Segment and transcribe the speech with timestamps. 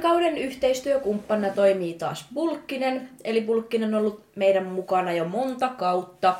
[0.00, 3.08] tämän kauden yhteistyökumppanina toimii taas Bulkkinen.
[3.24, 6.34] Eli Bulkkinen on ollut meidän mukana jo monta kautta.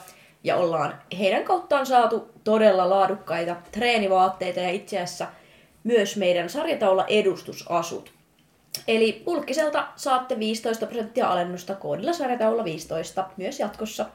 [0.45, 5.27] Ja ollaan heidän kauttaan saatu todella laadukkaita treenivaatteita ja itse asiassa
[5.85, 8.13] myös meidän sarjataula edustusasut.
[8.89, 14.07] Eli Bulkkiselta saatte 15 prosenttia alennusta koodilla sarjataula 15 myös jatkossa.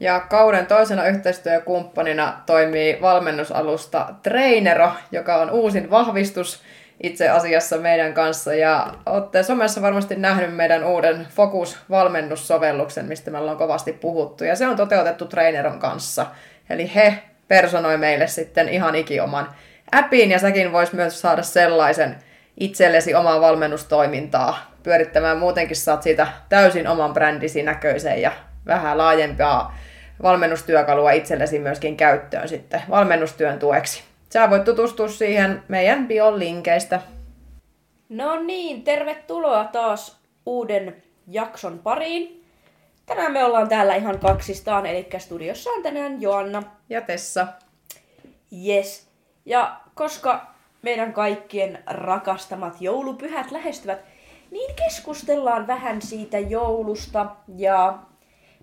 [0.00, 6.62] Ja kauden toisena yhteistyökumppanina toimii valmennusalusta Trainero, joka on uusin vahvistus
[7.02, 8.54] itse asiassa meidän kanssa.
[8.54, 14.44] Ja olette somessa varmasti nähnyt meidän uuden Focus-valmennussovelluksen, mistä me ollaan kovasti puhuttu.
[14.44, 16.26] Ja se on toteutettu Traineron kanssa.
[16.70, 19.48] Eli he personoi meille sitten ihan ikioman
[19.92, 22.16] appin ja säkin vois myös saada sellaisen
[22.60, 25.38] itsellesi omaa valmennustoimintaa pyörittämään.
[25.38, 28.32] Muutenkin saat siitä täysin oman brändisi näköisen ja
[28.66, 29.76] vähän laajempaa
[30.22, 34.11] valmennustyökalua itsellesi myöskin käyttöön sitten valmennustyön tueksi.
[34.32, 37.00] Sä voit tutustua siihen meidän bion linkeistä.
[38.08, 42.44] No niin, tervetuloa taas uuden jakson pariin.
[43.06, 46.62] Tänään me ollaan täällä ihan kaksistaan, eli studiossa on tänään Joanna.
[46.88, 47.46] Ja Tessa.
[48.66, 49.08] Yes.
[49.46, 50.46] Ja koska
[50.82, 54.04] meidän kaikkien rakastamat joulupyhät lähestyvät,
[54.50, 57.98] niin keskustellaan vähän siitä joulusta ja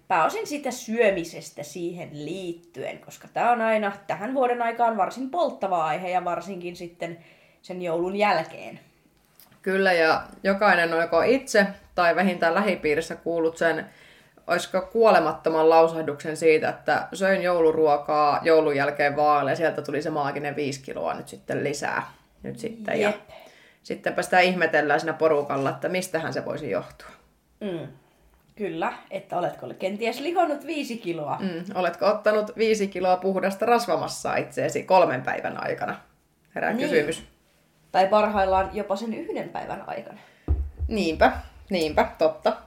[0.10, 6.10] pääosin siitä syömisestä siihen liittyen, koska tämä on aina tähän vuoden aikaan varsin polttava aihe
[6.10, 7.18] ja varsinkin sitten
[7.62, 8.80] sen joulun jälkeen.
[9.62, 13.86] Kyllä, ja jokainen on joko itse tai vähintään lähipiirissä kuullut sen,
[14.48, 20.82] olisiko kuolemattoman lausahduksen siitä, että söin jouluruokaa joulun jälkeen vaaleja, sieltä tuli se maaginen viisi
[20.82, 22.12] kiloa nyt sitten lisää.
[22.44, 23.02] Nyt sitten.
[23.02, 23.14] Ja
[23.84, 27.10] sittenpä sitä ihmetellään siinä porukalla, että mistähän se voisi johtua.
[27.62, 27.88] Mm.
[28.60, 31.38] Kyllä, että oletko kenties lihonnut viisi kiloa.
[31.40, 36.00] Mm, oletko ottanut viisi kiloa puhdasta rasvamassa itseesi kolmen päivän aikana?
[36.56, 36.90] Herää niin.
[36.90, 37.24] kysymys.
[37.92, 40.20] Tai parhaillaan jopa sen yhden päivän aikana.
[40.88, 41.32] Niinpä,
[41.70, 42.58] niinpä, totta.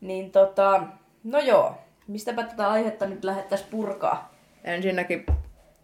[0.00, 0.82] Niin tota,
[1.24, 4.34] no joo, mistäpä tätä aihetta nyt lähettäisiin purkaa?
[4.64, 5.26] Ensinnäkin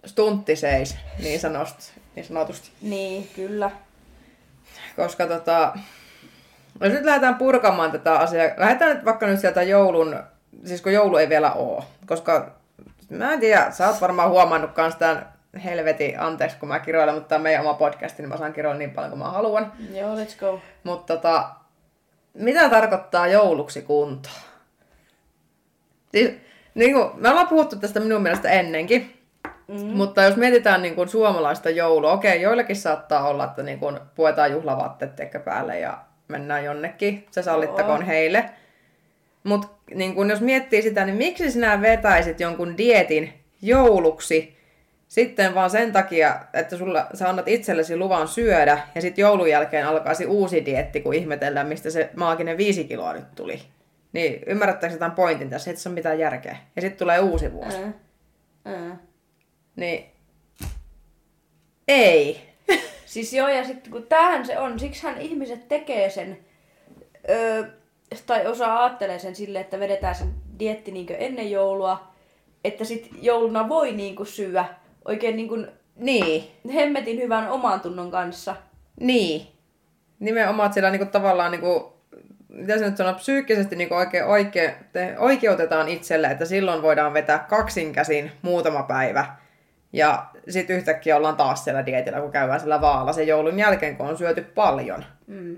[0.05, 1.93] stuntti seis, niin, sanotusti.
[2.15, 2.71] niin sanotusti.
[2.83, 3.71] Niin, kyllä.
[4.97, 5.79] Koska tota,
[6.81, 8.51] No nyt lähdetään purkamaan tätä asiaa.
[8.57, 10.17] Lähdetään nyt vaikka nyt sieltä joulun,
[10.65, 11.85] siis kun joulu ei vielä ole.
[12.07, 12.51] Koska
[13.11, 15.33] mä en tiedä, sä oot varmaan huomannut kans tämän
[15.65, 18.79] helveti, anteeksi kun mä kiroilen, mutta tämä on meidän oma podcasti, niin mä saan kiroilla
[18.79, 19.73] niin paljon kuin mä haluan.
[19.95, 20.61] Joo, let's go.
[20.85, 21.49] Mutta tota,
[22.35, 24.29] mitä tarkoittaa jouluksi kunto?
[26.13, 26.35] Siis,
[26.75, 29.17] niin kuin, me ollaan puhuttu tästä minun mielestä ennenkin,
[29.69, 29.81] Mm.
[29.81, 34.53] Mutta jos mietitään niin kuin suomalaista joulua, okei, joillekin saattaa olla, että niin kuin puetaan
[34.53, 35.13] juhlavaatteet
[35.45, 35.99] päälle ja
[36.29, 38.07] mennään jonnekin, se sallittakoon Joo.
[38.07, 38.51] heille.
[39.45, 43.33] Mutta niin kun jos miettii sitä, niin miksi sinä vetäisit jonkun dietin
[43.63, 44.57] jouluksi
[45.09, 49.87] sitten vaan sen takia, että sulla, sä annat itsellesi luvan syödä ja sitten joulun jälkeen
[49.87, 53.63] alkaisi uusi dietti, kun ihmetellään, mistä se maaginen viisi kiloa nyt tuli.
[54.13, 55.71] Niin ymmärrättekö tämän pointin tässä?
[55.71, 56.57] Ei tässä ole mitään järkeä.
[56.77, 57.77] Ja sitten tulee uusi vuosi.
[57.77, 57.93] Ää.
[58.65, 58.97] Ää.
[59.77, 60.07] Niin.
[61.89, 62.56] Ei.
[63.07, 66.39] Siis joo, ja sitten kun tämähän se on, siksihän ihmiset tekee sen,
[67.31, 67.65] öö,
[68.27, 72.13] tai osaa ajattelee sen sille, että vedetään sen dietti niin ennen joulua,
[72.65, 74.65] että sitten jouluna voi niin syödä
[75.05, 76.45] oikein niin kuin niin.
[76.75, 78.57] hemmetin hyvän oman tunnon kanssa.
[79.01, 79.47] Niin.
[80.19, 81.85] Nimenomaan sillä niin kuin, tavallaan, niin kuin,
[82.49, 84.73] mitä se nyt sanoo, psyykkisesti niin kuin oikein, oikein,
[85.19, 89.37] oikeutetaan itselle, että silloin voidaan vetää kaksinkäsin muutama päivä
[89.97, 94.07] ja sitten yhtäkkiä ollaan taas siellä dietillä, kun käydään siellä vaalla sen joulun jälkeen, kun
[94.07, 95.05] on syöty paljon.
[95.27, 95.57] Mm.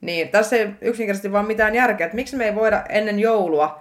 [0.00, 3.80] Niin tässä ei yksinkertaisesti vaan mitään järkeä, että miksi me ei voida ennen joulua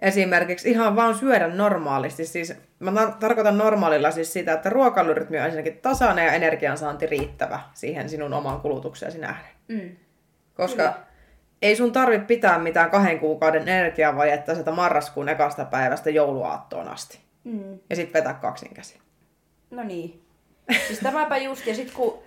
[0.00, 2.26] esimerkiksi ihan vaan syödä normaalisti.
[2.26, 7.60] Siis, mä tar- tarkoitan normaalilla siis sitä, että ruokailurytmi on ensinnäkin tasainen ja energiansaanti riittävä
[7.74, 9.52] siihen sinun omaan kulutukseesi nähden.
[9.68, 9.96] Mm.
[10.54, 10.94] Koska Kyllä.
[11.62, 17.18] ei sun tarvitse pitää mitään kahden kuukauden energiavajetta sitä marraskuun ekasta päivästä jouluaattoon asti.
[17.44, 17.78] Mm.
[17.90, 19.00] Ja sitten vetää kaksinkäsin.
[19.70, 20.22] No niin.
[20.86, 22.18] Siis tämäpä just, ja sitten kun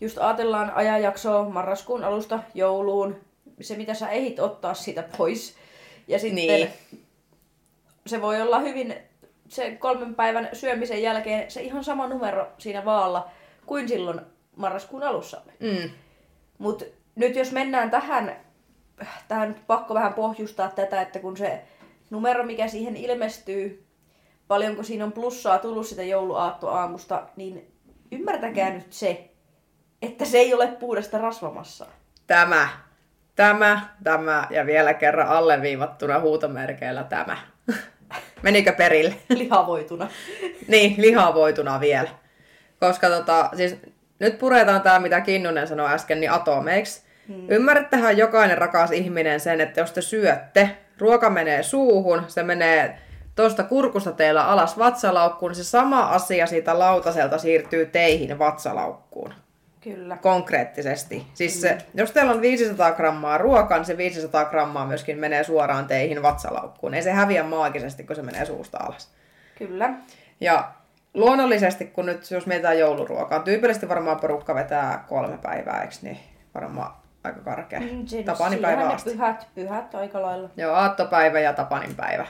[0.00, 3.20] just ajatellaan ajanjaksoa marraskuun alusta jouluun,
[3.60, 5.54] se mitä sä ehdit ottaa siitä pois.
[6.08, 6.68] Ja sitten niin.
[8.06, 8.94] se voi olla hyvin
[9.48, 13.30] se kolmen päivän syömisen jälkeen se ihan sama numero siinä vaalla
[13.66, 14.20] kuin silloin
[14.56, 15.40] marraskuun alussa.
[15.60, 15.90] Mm.
[16.58, 18.36] Mutta nyt jos mennään tähän,
[19.28, 21.62] tähän pakko vähän pohjustaa tätä, että kun se
[22.10, 23.87] numero, mikä siihen ilmestyy,
[24.48, 27.72] paljonko siinä on plussaa tullut sitä jouluaattoaamusta, niin
[28.12, 29.30] ymmärtäkää nyt se,
[30.02, 31.86] että se ei ole puhdasta rasvamassa.
[32.26, 32.68] Tämä,
[33.36, 37.36] tämä, tämä ja vielä kerran alleviivattuna huutomerkeillä tämä.
[38.42, 39.14] Menikö perille?
[39.28, 40.08] Lihavoituna.
[40.68, 42.08] niin, lihavoituna vielä.
[42.80, 43.76] Koska tota, siis
[44.18, 47.02] nyt puretaan tämä, mitä Kinnunen sanoi äsken, niin atomeiksi.
[47.28, 47.50] Hmm.
[47.50, 52.98] Ymmärrättehän jokainen rakas ihminen sen, että jos te syötte, ruoka menee suuhun, se menee
[53.42, 59.34] tuosta kurkusta teillä alas vatsalaukkuun, niin se sama asia siitä lautaselta siirtyy teihin vatsalaukkuun.
[59.80, 60.16] Kyllä.
[60.16, 61.26] Konkreettisesti.
[61.34, 65.86] Siis se, jos teillä on 500 grammaa ruokaa, niin se 500 grammaa myöskin menee suoraan
[65.86, 66.94] teihin vatsalaukkuun.
[66.94, 69.08] Ei se häviä maagisesti, kun se menee suusta alas.
[69.58, 69.90] Kyllä.
[70.40, 70.70] Ja
[71.14, 76.18] luonnollisesti, kun nyt jos mietitään jouluruokaa, tyypillisesti varmaan porukka vetää kolme päivää, eikö niin?
[76.54, 76.92] Varmaan
[77.24, 77.80] aika karkea.
[77.80, 79.10] Mm, siinä- Tapanin päivä siinähän asti.
[79.10, 80.50] pyhät, pyhät aika lailla.
[80.56, 82.26] Joo, aattopäivä ja Tapanin päivä.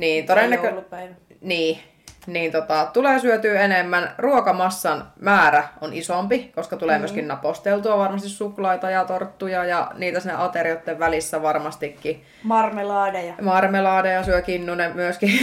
[0.00, 0.66] Niin, todennäkö...
[0.66, 1.14] Joulupäivä.
[1.40, 1.78] Niin,
[2.26, 4.14] niin tota, tulee syötyä enemmän.
[4.18, 7.00] Ruokamassan määrä on isompi, koska tulee mm.
[7.00, 12.24] myöskin naposteltua varmasti suklaita ja torttuja ja niitä sinne aterioiden välissä varmastikin.
[12.42, 13.34] Marmelaadeja.
[13.42, 15.30] Marmelaadeja syö Kinnunen myöskin.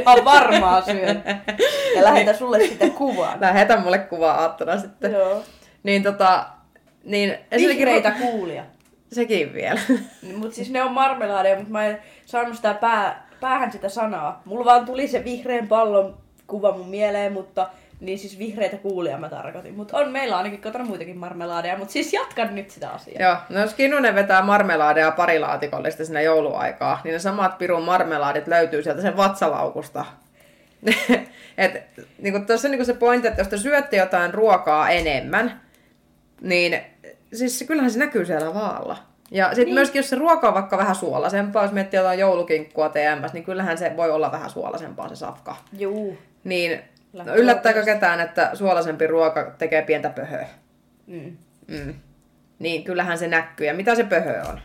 [0.00, 1.22] Ihan varmaa syön.
[1.96, 3.36] Ja lähetän sulle sitä kuvaa.
[3.40, 5.12] Lähetä mulle kuvaa aattona sitten.
[5.12, 5.42] Joo.
[5.82, 6.46] Niin tota,
[7.04, 8.64] niin Vihreitä kuulia.
[9.12, 9.80] Sekin vielä.
[10.36, 14.42] Mutta siis ne on marmelaadeja, mutta mä en saanut sitä pää, päähän sitä sanaa.
[14.44, 16.16] Mulla vaan tuli se vihreän pallon
[16.46, 17.68] kuva mun mieleen, mutta
[18.00, 19.74] niin siis vihreitä kuulia mä tarkoitin.
[19.74, 23.22] Mutta on meillä ainakin kotona muitakin marmelaadeja, mutta siis jatkan nyt sitä asiaa.
[23.22, 28.82] Joo, no jos Kinnunen vetää marmelaadeja parilaatikollista sinne jouluaikaa, niin ne samat pirun marmelaadit löytyy
[28.82, 30.04] sieltä sen vatsalaukusta.
[31.58, 31.82] Et,
[32.18, 35.60] niin tuossa niin se pointti, että jos te syötte jotain ruokaa enemmän,
[36.40, 36.80] niin
[37.32, 39.11] siis kyllähän se näkyy siellä vaalla.
[39.32, 39.74] Ja sitten niin.
[39.74, 43.78] myöskin, jos se ruoka on vaikka vähän suolaisempaa, jos miettii jotain joulukinkkua TMS, niin kyllähän
[43.78, 45.56] se voi olla vähän suolaisempaa se safka.
[45.78, 46.18] Juu.
[46.44, 46.80] Niin
[47.12, 50.46] no, yllättääkö ketään, että suolaisempi ruoka tekee pientä pöhöä?
[51.06, 51.36] Mm.
[51.68, 51.94] Mm.
[52.58, 53.66] Niin kyllähän se näkyy.
[53.66, 54.60] Ja mitä se pöhö on?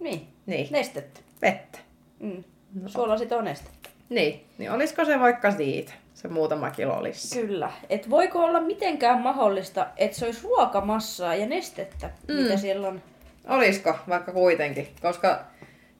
[0.00, 0.28] Niin.
[0.46, 1.20] Niin, Nestettä.
[1.42, 1.78] vettä.
[2.20, 2.44] Mm.
[2.86, 3.88] Suolasit on nestettä.
[4.08, 7.42] Niin, niin olisiko se vaikka siitä, se muutama kilo lisää?
[7.42, 7.70] Kyllä.
[7.90, 12.34] Et voiko olla mitenkään mahdollista, että se olisi ruokamassaa ja nestettä, mm.
[12.34, 13.02] mitä siellä on?
[13.48, 14.88] Olisiko vaikka kuitenkin?
[15.02, 15.40] Koska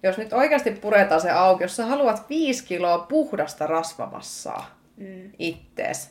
[0.02, 5.30] jos nyt oikeasti puretaan se auki, jos sä haluat 5 kiloa puhdasta rasvamassaa Mm.
[5.38, 6.10] ittees,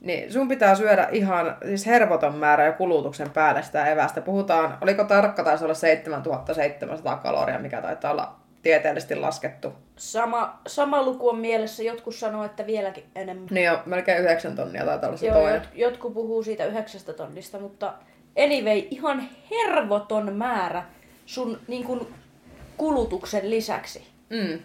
[0.00, 4.20] niin sun pitää syödä ihan siis hervoton määrä ja kulutuksen päälle sitä evästä.
[4.20, 8.36] Puhutaan, oliko tarkka, taisi olla 7700 kaloria, mikä taitaa olla
[8.66, 9.72] tieteellisesti laskettu.
[9.96, 11.82] Sama, sama luku on mielessä.
[11.82, 13.46] Jotkut sanoo, että vieläkin enemmän.
[13.50, 15.54] Niin jo, melkein 9 tonnia taitaa olla se Joo, toinen.
[15.54, 17.94] jot, jotkut puhuu siitä yhdeksästä tonnista, mutta
[18.44, 20.84] anyway, ihan hervoton määrä
[21.26, 22.14] sun niin kun,
[22.76, 24.06] kulutuksen lisäksi.
[24.30, 24.58] Mm.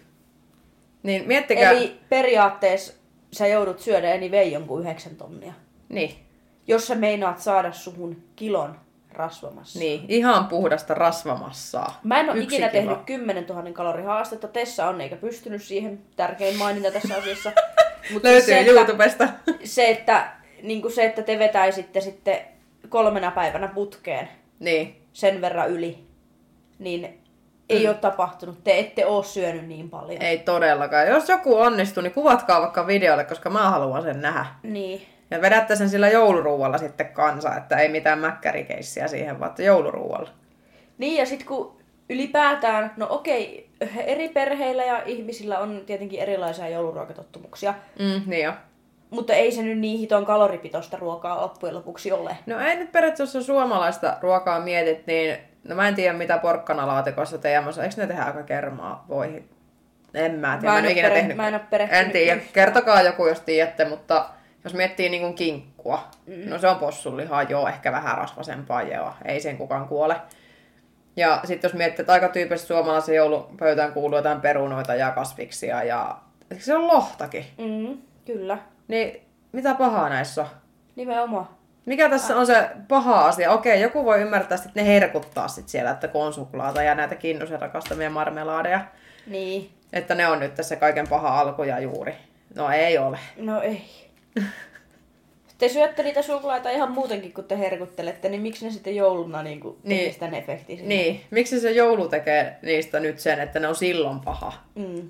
[1.02, 1.70] Niin miettikää...
[1.70, 2.92] Eli periaatteessa
[3.32, 5.52] sä joudut syödä anyway jonkun yhdeksän tonnia.
[5.88, 6.16] Niin,
[6.66, 8.76] Jos sä meinaat saada suhun kilon
[9.14, 9.78] rasvamassa.
[9.78, 12.00] niin, ihan puhdasta rasvamassaa.
[12.04, 12.82] Mä en ole Yksi ikinä kilo.
[12.82, 14.48] tehnyt 10 000 kalorin haastetta.
[14.48, 15.98] Tessa on eikä pystynyt siihen.
[16.16, 17.52] Tärkein maininta tässä asiassa.
[18.12, 19.28] Mut Löytyy se, että, YouTubesta.
[19.64, 20.32] se, että,
[20.62, 22.38] niin se, että te vetäisitte sitten
[22.88, 24.28] kolmena päivänä putkeen
[24.58, 25.98] niin, sen verran yli,
[26.78, 27.22] niin
[27.68, 28.64] ei ole tapahtunut.
[28.64, 30.22] Te ette ole syönyt niin paljon.
[30.22, 31.06] ei todellakaan.
[31.08, 34.46] Jos joku onnistuu, niin kuvatkaa vaikka videolle, koska mä haluan sen nähdä.
[34.62, 35.06] Niin.
[35.32, 40.30] Ja vedätte sen sillä jouluruualla sitten kanssa, että ei mitään mäkkärikeissiä siihen, vaan jouluruualla.
[40.98, 41.76] Niin ja sitten kun
[42.10, 43.68] ylipäätään, no okei,
[44.06, 48.52] eri perheillä ja ihmisillä on tietenkin erilaisia jouluruokatottumuksia, Mm, niin jo.
[49.10, 52.36] mutta ei se nyt niin hiton kaloripitoista ruokaa loppujen lopuksi ole.
[52.46, 55.36] No ei nyt periaatteessa suomalaista ruokaa mietit, niin
[55.68, 57.82] no mä en tiedä mitä porkkanalaatikossa teemässä.
[57.84, 59.48] Eikö ne tehdä aika kermaa voihin?
[60.14, 61.36] En mä tiedä, Mä mä, en en oo ikinä pere- tehnyt.
[61.36, 64.24] mä en perehtynyt En tiedä, kertokaa joku jos tiedätte, mutta
[64.64, 66.50] jos miettii niin kuin kinkkua, mm.
[66.50, 70.16] no se on possunlihaa, joo, ehkä vähän rasvasempaa, joo, ei sen kukaan kuole.
[71.16, 76.16] Ja sitten jos miettii, että aika tyypillisesti suomalaisen joulupöytään kuuluu jotain perunoita ja kasviksia ja
[76.50, 77.44] eikö se on lohtakin?
[77.58, 80.48] Mm, kyllä, Niin mitä pahaa näissä on?
[80.96, 81.48] nimenomaan.
[81.86, 83.50] Mikä tässä on se paha asia?
[83.50, 87.14] Okei, joku voi ymmärtää, että ne herkuttaa sit siellä, että kun on suklaata ja näitä
[87.14, 88.80] kinnusen rakastamia marmelaadeja.
[89.26, 92.14] Niin, Että ne on nyt tässä kaiken paha alku ja juuri.
[92.54, 93.18] No ei ole.
[93.36, 94.01] no ei.
[95.58, 99.60] Te syötte niitä suklaita ihan muutenkin, kun te herkuttelette, niin miksi ne sitten jouluna niin
[99.60, 100.12] kuin, Niin.
[100.12, 100.94] sitä efektiä sinne?
[100.94, 104.52] Niin, miksi se joulu tekee niistä nyt sen, että ne on silloin paha?
[104.74, 105.08] Mm,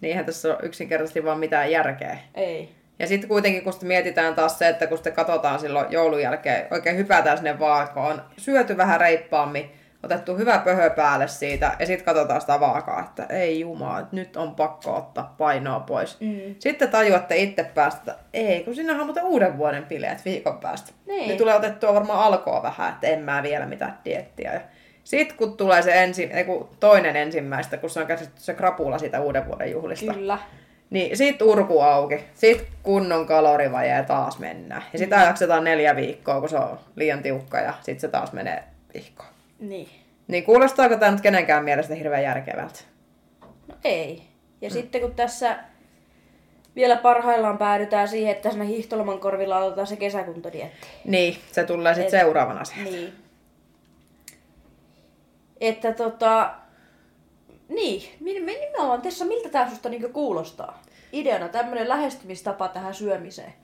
[0.00, 2.18] Niinhän tässä on yksinkertaisesti vaan mitään järkeä.
[2.34, 2.68] ei.
[2.98, 6.66] Ja sitten kuitenkin, kun sitten mietitään taas se, että kun sitten katsotaan silloin joulun jälkeen,
[6.70, 9.70] oikein hypätään sinne vaakoon, syöty vähän reippaammin,
[10.04, 14.36] otettu hyvä pöhö päälle siitä, ja sitten katsotaan sitä vaakaa, että ei jumaa, että nyt
[14.36, 16.20] on pakko ottaa painoa pois.
[16.20, 16.54] Mm.
[16.58, 20.92] Sitten tajuatte itse päästä, että ei, kun sinähän on muuten uuden vuoden bileet viikon päästä.
[21.06, 21.28] Niin.
[21.28, 24.60] Niin tulee otettua varmaan alkoa vähän, että en mä vielä mitään diettiä.
[25.04, 29.20] Sitten kun tulee se ensi, kun toinen ensimmäistä, kun se on käsitetty se krapula siitä
[29.20, 30.38] uuden vuoden juhlista, Kyllä.
[30.90, 32.24] Niin sit urku auki.
[32.34, 34.82] Sit kunnon kalorivaje taas mennään.
[34.92, 38.64] Ja sitä jaksetaan neljä viikkoa, kun se on liian tiukka ja sit se taas menee
[38.94, 39.33] vihkoon.
[39.58, 39.88] Niin.
[40.28, 42.80] Niin kuulostaako tämä nyt kenenkään mielestä hirveän järkevältä?
[43.68, 44.22] No ei.
[44.60, 44.72] Ja mm.
[44.72, 45.58] sitten kun tässä
[46.76, 50.86] vielä parhaillaan päädytään siihen, että siinä hiihtoloman korvilla aloitetaan se kesäkuntodietti.
[51.04, 52.74] Niin, se tulee sitten seuraavana se.
[52.76, 53.12] Niin.
[55.60, 56.54] Että tota...
[57.68, 60.82] Niin, nimenomaan tässä miltä tämä susta niinku kuulostaa?
[61.12, 63.54] Ideana tämmöinen lähestymistapa tähän syömiseen.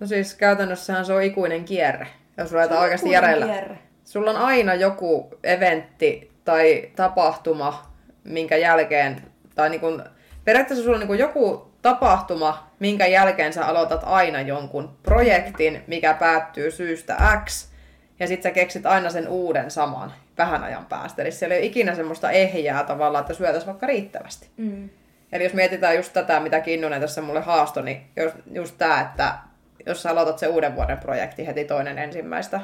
[0.00, 3.46] No siis käytännössähän se on ikuinen kierre, jos ruvetaan oikeasti järjellä.
[3.46, 3.78] Kierre.
[4.04, 7.92] Sulla on aina joku eventti tai tapahtuma,
[8.24, 9.22] minkä jälkeen,
[9.54, 10.04] tai niin kun,
[10.44, 16.70] periaatteessa sulla on niin joku tapahtuma, minkä jälkeen sä aloitat aina jonkun projektin, mikä päättyy
[16.70, 17.68] syystä X,
[18.20, 21.22] ja sitten sä keksit aina sen uuden saman vähän ajan päästä.
[21.22, 24.48] Eli siellä ei ole ikinä semmoista ehjää tavallaan, että syötäisiin vaikka riittävästi.
[24.56, 24.90] Mm.
[25.32, 29.34] Eli jos mietitään just tätä, mitä Kinnunen tässä mulle haastoi, niin just, just tämä, että
[29.86, 32.60] jos sä aloitat se uuden vuoden projekti heti toinen ensimmäistä,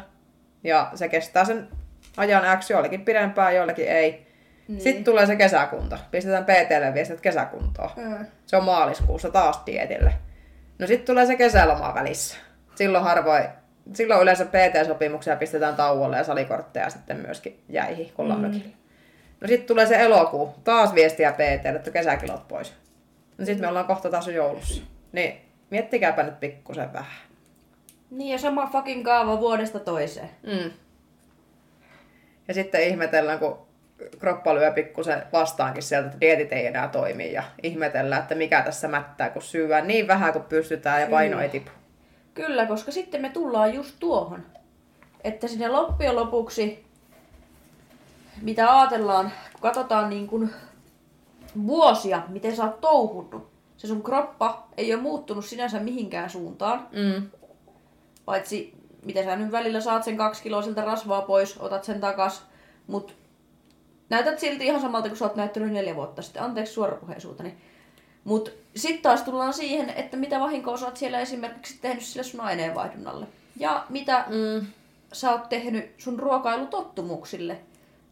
[0.64, 1.68] ja se kestää sen
[2.16, 4.26] ajan X jollekin pidempään, jollekin ei,
[4.70, 4.80] niin.
[4.80, 5.98] Sitten tulee se kesäkunto.
[6.10, 7.90] Pistetään PTlle viestit kesäkuntoon.
[7.96, 8.26] Mm.
[8.46, 10.14] Se on maaliskuussa taas dietille.
[10.78, 12.36] No sitten tulee se kesäloma välissä.
[12.74, 13.44] Silloin harvoin,
[13.94, 18.60] silloin yleensä PT-sopimuksia pistetään tauolle ja salikortteja sitten myöskin jäihin, kun mm.
[19.40, 20.54] No sitten tulee se elokuu.
[20.64, 22.74] Taas viestiä PTlle, että kesäkilot pois.
[23.38, 24.82] No sitten me ollaan kohta taas joulussa.
[25.12, 25.40] Niin
[25.70, 27.29] miettikääpä nyt pikkusen vähän.
[28.10, 30.30] Niin ja sama fucking kaava vuodesta toiseen.
[30.42, 30.70] Mm.
[32.48, 33.58] Ja sitten ihmetellään, kun
[34.18, 38.88] kroppa lyö pikkusen vastaankin sieltä, että dietit ei enää toimi ja ihmetellään, että mikä tässä
[38.88, 41.42] mättää, kun syyvää niin vähän kuin pystytään ja paino Kyllä.
[41.42, 41.70] ei tipu.
[42.34, 44.42] Kyllä, koska sitten me tullaan just tuohon,
[45.24, 46.84] että sinne loppujen lopuksi,
[48.42, 50.50] mitä ajatellaan, kun katsotaan niin kuin
[51.66, 56.88] vuosia, miten sä oot touhunut, se sun kroppa ei ole muuttunut sinänsä mihinkään suuntaan.
[56.92, 57.30] Mm.
[58.30, 62.42] Paitsi, miten sä nyt välillä saat sen kaksi kiloa rasvaa pois, otat sen takas,
[62.86, 63.12] mutta
[64.10, 66.42] näytät silti ihan samalta kuin sä oot näyttänyt neljä vuotta sitten.
[66.42, 67.54] Anteeksi suorapuheisuuteni.
[68.24, 72.40] Mut sitten taas tullaan siihen, että mitä vahinkoa sä oot siellä esimerkiksi tehnyt sille sun
[72.40, 73.26] aineenvaihdunnalle.
[73.56, 74.66] Ja mitä mm.
[75.12, 77.60] sä oot tehnyt sun ruokailutottumuksille.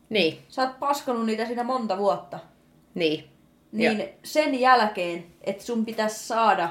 [0.08, 0.38] Niin.
[0.48, 2.38] Sä oot paskanut niitä siinä monta vuotta.
[2.94, 3.24] Niin.
[3.72, 4.06] Niin ja.
[4.24, 6.70] sen jälkeen, että sun pitäisi saada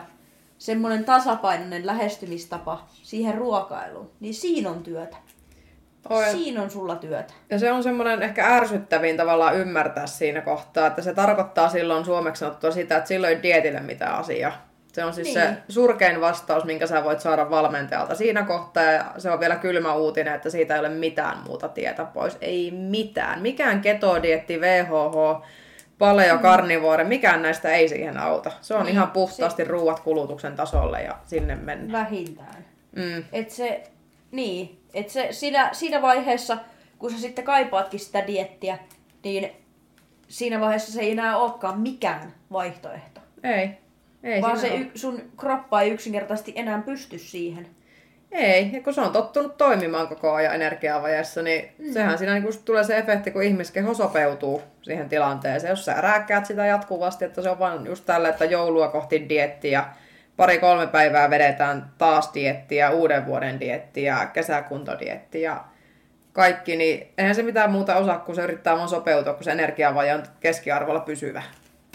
[0.57, 5.17] semmoinen tasapainoinen lähestymistapa siihen ruokailuun, niin siinä on työtä.
[6.09, 6.31] Oi.
[6.31, 7.33] Siinä on sulla työtä.
[7.49, 12.39] Ja se on semmoinen ehkä ärsyttävin tavallaan ymmärtää siinä kohtaa, että se tarkoittaa silloin suomeksi
[12.39, 14.67] sanottua sitä, että silloin ei dietille mitään asiaa.
[14.93, 15.39] Se on siis niin.
[15.39, 18.83] se surkein vastaus, minkä sä voit saada valmentajalta siinä kohtaa.
[18.83, 22.37] Ja se on vielä kylmä uutinen, että siitä ei ole mitään muuta tietä pois.
[22.41, 23.41] Ei mitään.
[23.41, 25.43] Mikään ketodietti, VHH,
[25.99, 28.51] paleo, karnivuore, mikään näistä ei siihen auta.
[28.61, 28.93] Se on niin.
[28.93, 29.69] ihan puhtaasti se...
[29.69, 31.99] ruuat kulutuksen tasolle ja sinne mennä.
[31.99, 32.65] Vähintään.
[32.95, 33.23] Mm.
[33.33, 33.83] Et se,
[34.31, 36.57] niin, että se siinä, siinä vaiheessa,
[36.99, 38.77] kun sä sitten kaipaatkin sitä diettiä,
[39.23, 39.51] niin
[40.27, 43.21] siinä vaiheessa se ei enää olekaan mikään vaihtoehto.
[43.43, 43.69] Ei.
[44.23, 47.67] ei Vaan se y- sun kroppa ei yksinkertaisesti enää pysty siihen.
[48.31, 51.93] Ei, ja kun se on tottunut toimimaan koko ajan energiavajeessa, niin mm.
[51.93, 55.71] sehän siinä niin tulee se efekti, kun ihmiskeho sopeutuu siihen tilanteeseen.
[55.71, 59.85] Jos sä rääkkäät sitä jatkuvasti, että se on vain just tällä, että joulua kohti diettiä,
[60.37, 65.63] pari-kolme päivää vedetään taas diettiä, uuden vuoden diettiä, kesäkuntodietti ja
[66.33, 70.15] kaikki, niin eihän se mitään muuta osaa, kun se yrittää vaan sopeutua, kun se energiavaje
[70.15, 71.43] on keskiarvolla pysyvä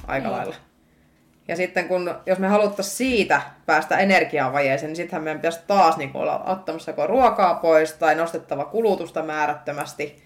[0.07, 0.37] aika niin.
[0.37, 0.55] lailla.
[1.53, 6.11] Ja sitten kun, jos me haluttaisiin siitä päästä energiavajeeseen, niin sittenhän meidän pitäisi taas niin
[6.15, 10.23] olla ottamassa ruokaa pois tai nostettava kulutusta määrättömästi.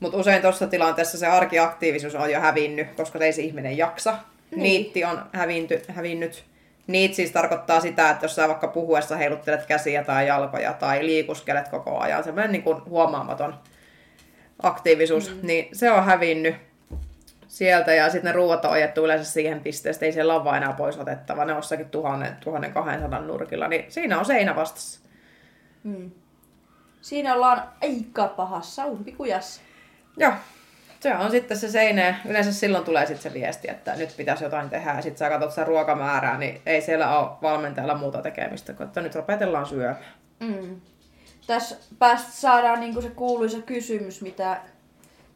[0.00, 4.18] Mutta usein tuossa tilanteessa se arkiaktiivisuus on jo hävinnyt, koska ei se ihminen jaksa.
[4.50, 4.62] Niin.
[4.62, 6.44] Niitti on hävinty, hävinnyt.
[6.86, 11.68] Niitä siis tarkoittaa sitä, että jos sä vaikka puhuessa heiluttelet käsiä tai jalkoja tai liikuskelet
[11.68, 13.54] koko ajan, semmoinen niin kuin huomaamaton
[14.62, 15.46] aktiivisuus, mm.
[15.46, 16.54] niin se on hävinnyt
[17.50, 20.98] sieltä ja sitten ne ruuat on ajettu yleensä siihen pisteeseen, ei siellä ole enää pois
[20.98, 25.00] otettava, ne on jossakin 1200 nurkilla, niin siinä on seinä vastassa.
[25.84, 26.10] Mm.
[27.00, 29.60] Siinä ollaan aika pahassa umpikujassa.
[30.16, 30.32] Joo,
[31.00, 32.20] se on sitten se seinä.
[32.24, 34.94] Yleensä silloin tulee sitten se viesti, että nyt pitäisi jotain tehdä.
[34.94, 39.00] Ja sitten sä katsot sitä ruokamäärää, niin ei siellä ole valmentajalla muuta tekemistä kuin, että
[39.00, 40.04] nyt opetellaan syömään.
[40.40, 40.80] Mm.
[41.46, 44.60] Tässä päästä saadaan niinku se kuuluisa kysymys, mitä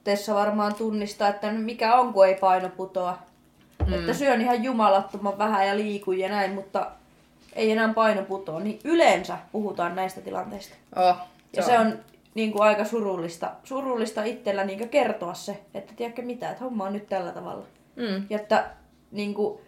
[0.05, 3.19] Tessa varmaan tunnistaa, että mikä on, kun ei paino putoa.
[3.87, 3.93] Mm.
[3.93, 6.91] Että syön ihan jumalattoman vähän ja liikun ja näin, mutta
[7.53, 8.61] ei enää paino putoa.
[8.61, 10.75] Niin yleensä puhutaan näistä tilanteista.
[10.97, 11.17] Oh,
[11.53, 11.99] ja se on
[12.35, 16.93] niin kuin aika surullista, surullista itsellä niin kertoa se, että tiedätkö mitä, että homma on
[16.93, 17.65] nyt tällä tavalla.
[17.97, 18.27] Mm.
[18.31, 18.65] Ja että
[19.13, 19.59] niin kuin,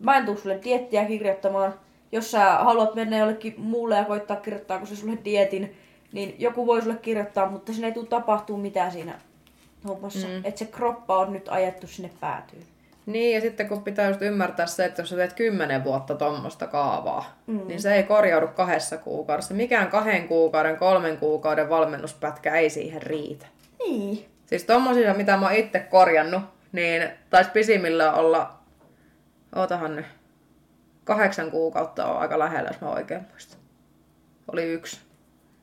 [0.00, 1.74] mä en tuu sulle diettiä kirjoittamaan.
[2.12, 5.76] Jos sä haluat mennä jollekin muulle ja koittaa kirjoittaa, kun se sulle dietin,
[6.12, 9.18] niin joku voi sulle kirjoittaa, mutta sinne ei tule tapahtuu mitään siinä
[9.86, 10.28] hommassa.
[10.28, 10.44] Mm.
[10.44, 12.62] Että se kroppa on nyt ajettu sinne päätyyn.
[13.06, 16.66] Niin, ja sitten kun pitää just ymmärtää se, että jos sä teet kymmenen vuotta tuommoista
[16.66, 17.66] kaavaa, mm.
[17.66, 19.54] niin se ei korjaudu kahdessa kuukaudessa.
[19.54, 23.46] Mikään kahden kuukauden, kolmen kuukauden valmennuspätkä ei siihen riitä.
[23.78, 24.26] Niin.
[24.46, 28.58] Siis tommosia, mitä mä oon itse korjannut, niin taisi pisimmillä olla,
[29.56, 30.06] ootahan nyt,
[31.04, 33.58] kahdeksan kuukautta on aika lähellä, jos mä oikein muistan.
[34.52, 35.05] Oli yksi.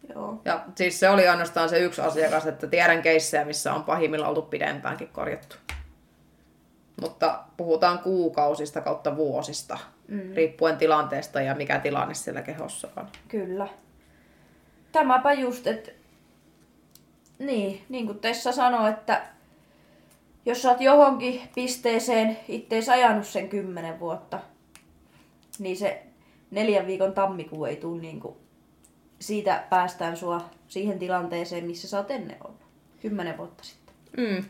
[0.09, 0.41] Joo.
[0.45, 4.41] Ja siis se oli ainoastaan se yksi asiakas, että tiedän keissejä, missä on pahimmilla oltu
[4.41, 5.55] pidempäänkin korjattu.
[7.01, 10.33] Mutta puhutaan kuukausista kautta vuosista, mm.
[10.33, 13.07] riippuen tilanteesta ja mikä tilanne siellä kehossa on.
[13.27, 13.67] Kyllä.
[14.91, 15.91] Tämäpä just, että
[17.39, 19.21] niin, niin kuin Tessa sanoi, että
[20.45, 24.39] jos sä oot johonkin pisteeseen ittees ajanut sen kymmenen vuotta,
[25.59, 26.03] niin se
[26.51, 28.37] neljän viikon tammikuu ei tule niin kuin,
[29.23, 32.61] siitä päästään sua siihen tilanteeseen, missä sä oot ennen ollut.
[33.01, 33.95] Kymmenen vuotta sitten.
[34.17, 34.43] Mm.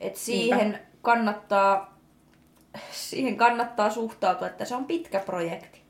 [0.00, 0.78] Et siihen Niinpä.
[1.02, 1.98] kannattaa,
[2.92, 5.80] siihen kannattaa suhtautua, että se on pitkä projekti.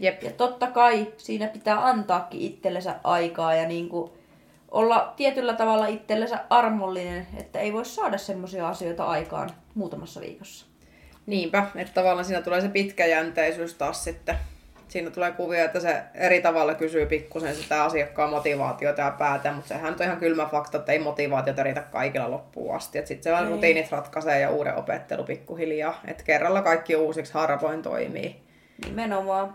[0.00, 0.22] Jep.
[0.22, 4.10] Ja totta kai siinä pitää antaakin itsellensä aikaa ja niin kuin
[4.70, 10.66] olla tietyllä tavalla itsellensä armollinen, että ei voi saada semmoisia asioita aikaan muutamassa viikossa.
[11.26, 14.36] Niinpä, että tavallaan siinä tulee se pitkäjänteisyys taas sitten.
[14.88, 19.68] Siinä tulee kuvia, että se eri tavalla kysyy pikkusen sitä asiakkaan motivaatiota ja päätä, mutta
[19.68, 22.98] sehän on ihan kylmä fakta, että ei motivaatiota riitä kaikilla loppuun asti.
[22.98, 26.00] Sitten se vaan rutiinit ratkaisee ja uuden opettelu pikkuhiljaa.
[26.06, 28.36] Että kerralla kaikki uusiksi harvoin toimii.
[28.84, 29.54] Nimenomaan.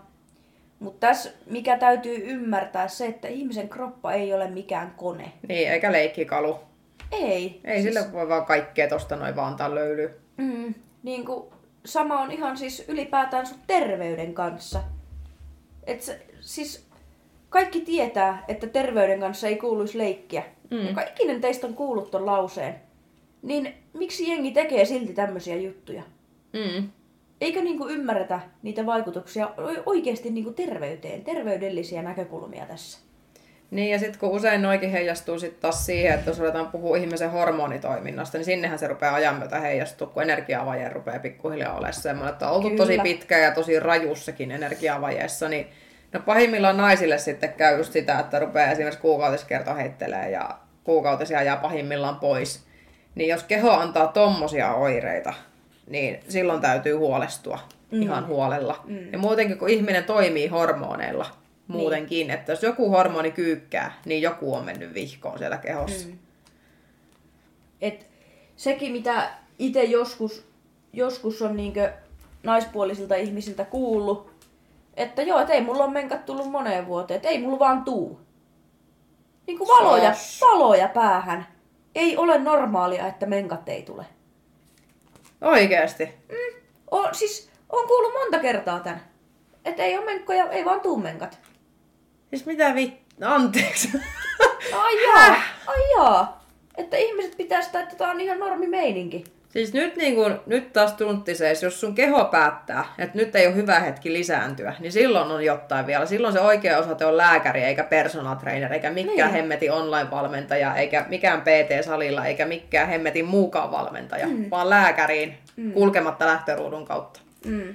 [0.78, 5.32] Mutta tässä, mikä täytyy ymmärtää, se, että ihmisen kroppa ei ole mikään kone.
[5.48, 6.60] Niin, eikä leikkikalu.
[7.12, 7.60] Ei.
[7.64, 7.94] Ei siis...
[7.94, 10.08] sille voi vaan kaikkea tosta noin vaan antaa löylyä.
[10.36, 11.52] Mm, niin kuin,
[11.84, 14.80] sama on ihan siis ylipäätään sun terveyden kanssa.
[15.84, 16.86] Et se, siis
[17.48, 20.42] kaikki tietää, että terveyden kanssa ei kuuluisi leikkiä.
[20.70, 20.86] Mm.
[20.86, 22.74] Ja kaikkinen teistä on kuullut ton lauseen.
[23.42, 26.02] Niin miksi jengi tekee silti tämmöisiä juttuja?
[26.52, 26.88] Mm
[27.42, 29.50] eikö niin kuin ymmärretä niitä vaikutuksia
[29.86, 32.98] oikeasti niin kuin terveyteen, terveydellisiä näkökulmia tässä?
[33.72, 37.30] Niin, ja sitten kun usein noikin heijastuu sitten taas siihen, että jos ruvetaan puhua ihmisen
[37.30, 42.48] hormonitoiminnasta, niin sinnehän se rupeaa ajan myötä heijastua, kun energiavaje rupeaa pikkuhiljaa olemaan semmoinen, että
[42.48, 42.82] on oltu Kyllä.
[42.82, 45.66] tosi pitkä ja tosi rajussakin energiavajeessa, niin
[46.12, 50.50] no pahimmillaan naisille sitten käy just sitä, että rupeaa esimerkiksi kuukautiskerto heittelee ja
[50.84, 52.64] kuukautisia jää pahimmillaan pois.
[53.14, 55.34] Niin jos keho antaa tommosia oireita,
[55.86, 57.58] niin silloin täytyy huolestua
[57.90, 58.02] mm.
[58.02, 58.80] ihan huolella.
[58.84, 59.12] Mm.
[59.12, 62.30] Ja muutenkin, kun ihminen toimii hormoneilla muutenkin, niin.
[62.30, 66.08] että jos joku hormoni kyykkää, niin joku on mennyt vihkoon siellä kehossa.
[66.08, 66.18] Mm.
[67.80, 68.06] Et
[68.56, 70.44] sekin, mitä itse joskus,
[70.92, 71.92] joskus on niinkö
[72.42, 74.32] naispuolisilta ihmisiltä kuullut,
[74.94, 78.20] että joo, että ei mulla ole menkat tullut moneen vuoteen, että ei mulla vaan tuu.
[79.46, 81.46] Niin kuin valoja, valoja päähän.
[81.94, 84.06] Ei ole normaalia, että menkat ei tule.
[85.40, 86.04] Oikeasti?
[86.04, 86.60] Mm.
[86.90, 89.02] O, siis on kuullut monta kertaa tän.
[89.64, 91.38] Että ei ole menkkoja, ei vaan tuu menkat.
[92.32, 92.98] Siis mitä vi...
[93.20, 93.88] Anteeksi.
[94.72, 96.46] Ai jaa, ai jaa.
[96.76, 99.24] Että ihmiset pitää sitä, että tää on ihan normi meininki.
[99.48, 103.54] Siis nyt, niin kun, nyt taas tunttisees, jos sun keho päättää, että nyt ei ole
[103.54, 106.06] hyvä hetki lisääntyä, niin silloin on jotain vielä.
[106.06, 109.30] Silloin se oikea osoite on lääkäri, eikä personal trainer, eikä mikään niin.
[109.30, 114.50] hemmetin online-valmentaja, eikä mikään PT-salilla, eikä mikään hemmetin muukaan valmentaja, mm.
[114.50, 115.72] vaan lääkäriin mm.
[115.72, 117.20] kulkematta lähtöruudun kautta.
[117.46, 117.74] Mm.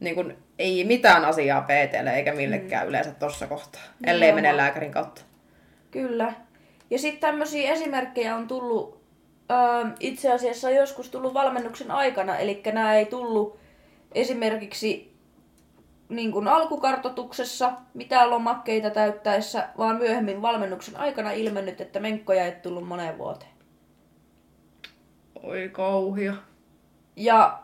[0.00, 2.88] Niin kun, ei mitään asiaa PTlle eikä millekään mm.
[2.88, 5.22] yleensä tuossa kohtaa, ellei mene lääkärin kautta.
[5.90, 6.32] Kyllä.
[6.90, 9.00] Ja sitten tämmöisiä esimerkkejä on tullut
[9.50, 13.58] äh, itse asiassa joskus tullut valmennuksen aikana, eli nämä ei tullut
[14.14, 15.18] esimerkiksi
[16.08, 22.88] niin kuin alkukartotuksessa mitään lomakkeita täyttäessä, vaan myöhemmin valmennuksen aikana ilmennyt, että menkkoja ei tullut
[22.88, 23.50] moneen vuoteen.
[25.42, 26.34] Oi kauhia.
[27.16, 27.58] Ja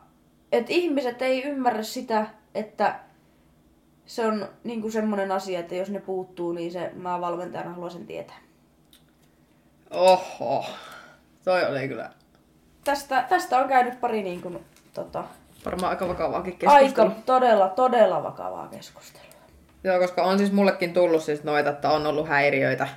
[0.52, 3.00] että ihmiset ei ymmärrä sitä, että
[4.06, 7.90] se on niin kuin semmoinen asia, että jos ne puuttuu, niin se mä valmentajana haluan
[7.90, 8.36] sen tietää.
[9.90, 10.64] Oho.
[11.44, 12.10] Toi oli kyllä.
[12.84, 14.64] Tästä, tästä on käynyt pari niin kuin,
[14.94, 15.24] tota,
[15.64, 17.10] Varmaan aika vakavaakin keskustelua.
[17.10, 19.34] Aika todella, todella vakavaa keskustelua.
[19.84, 22.88] Joo, koska on siis mullekin tullut siis noita, että on ollut häiriöitä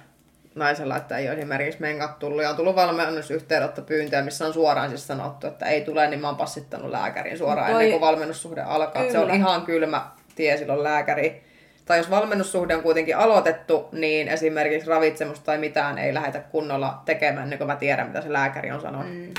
[0.58, 2.44] naisella, että ei ole esimerkiksi menkat tullut.
[2.44, 6.38] Ja on tullut valmennusyhteydenotto-pyyntöjä, missä on suoraan siis sanottu, että ei tule, niin mä oon
[6.38, 7.84] passittanut lääkärin suoraan Toi...
[7.84, 9.02] ennen kuin valmennussuhde alkaa.
[9.02, 9.12] Kyllä.
[9.12, 11.48] Se on ihan kylmä tie silloin lääkäri
[11.88, 17.50] tai jos valmennussuhde on kuitenkin aloitettu, niin esimerkiksi ravitsemusta tai mitään ei lähdetä kunnolla tekemään,
[17.50, 19.14] niin kuin mä tiedän, mitä se lääkäri on sanonut.
[19.14, 19.34] Mm.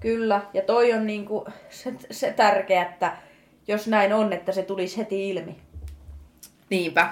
[0.00, 3.16] Kyllä, ja toi on niinku se, se tärkeä, että
[3.68, 5.56] jos näin on, että se tulisi heti ilmi.
[6.70, 7.08] Niinpä.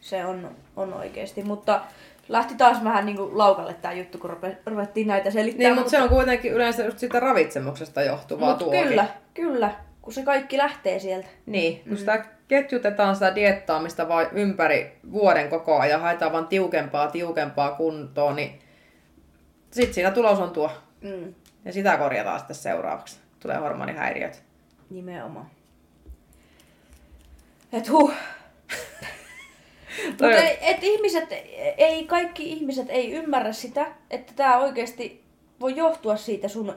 [0.00, 1.80] Se on, on oikeasti, mutta
[2.28, 4.36] lähti taas vähän niinku laukalle tämä juttu, kun
[4.66, 5.70] ruvettiin näitä selittämään.
[5.70, 8.88] Niin, mutta se on kuitenkin yleensä just siitä ravitsemuksesta johtuvaa mut tuokin.
[8.88, 9.70] kyllä, kyllä,
[10.02, 11.28] kun se kaikki lähtee sieltä.
[11.46, 17.70] Niin, kun sitä ketjutetaan sitä diettaamista vaan ympäri vuoden koko ajan, haetaan vaan tiukempaa, tiukempaa
[17.70, 18.58] kuntoa, niin
[19.70, 20.70] sitten siinä tulos on tuo.
[21.00, 23.18] Mm, Ja sitä korjataan sitten seuraavaksi.
[23.40, 24.42] Tulee hormonihäiriöt.
[24.90, 25.46] nimenomaan.
[27.72, 28.12] Et huh.
[30.06, 31.24] Mutta et ihmiset,
[31.76, 35.24] ei, kaikki ihmiset ei ymmärrä sitä, että tämä oikeasti
[35.60, 36.74] voi johtua siitä sun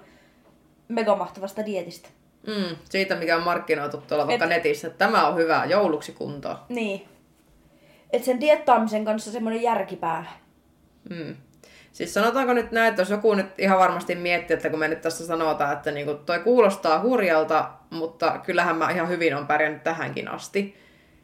[0.87, 2.09] megamahtavasta dietistä.
[2.47, 6.57] Mm, siitä, mikä on markkinoitu tuolla vaikka Et- netissä, että tämä on hyvä jouluksi kuntoon.
[6.69, 7.07] Niin.
[8.13, 10.25] Et sen diettaamisen kanssa semmoinen järkipää.
[11.09, 11.35] Mm.
[11.91, 15.01] Siis sanotaanko nyt näin, että jos joku nyt ihan varmasti miettii, että kun me nyt
[15.01, 20.27] tässä sanotaan, että niinku toi kuulostaa hurjalta, mutta kyllähän mä ihan hyvin on pärjännyt tähänkin
[20.27, 20.77] asti,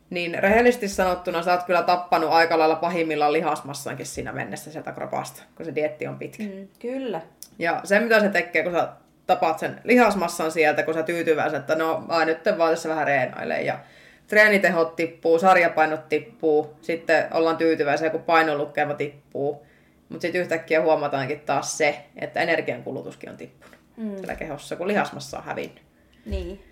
[0.10, 5.44] niin rehellisesti sanottuna sä oot kyllä tappanut aika lailla pahimmillaan lihasmassankin siinä mennessä sieltä kropasta,
[5.56, 6.44] kun se dietti on pitkä.
[6.44, 7.22] Mm, kyllä.
[7.60, 8.90] Ja se, mitä se tekee, kun sä
[9.28, 13.62] tapaat sen lihasmassan sieltä, kun sä tyytyväiset, että no, ai, nyt vaan tässä vähän reenailee
[13.62, 13.80] ja
[14.28, 19.66] treenitehot tippuu, sarjapainot tippuu, sitten ollaan tyytyväisiä, kun painolukema tippuu.
[20.10, 24.16] Mutta sitten yhtäkkiä huomataankin taas se, että energiankulutuskin on tippunut Mm.
[24.18, 25.82] siellä kehossa, kun lihasmassa on hävinnyt.
[26.26, 26.64] Niin.